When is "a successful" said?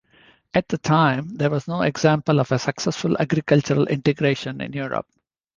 2.51-3.15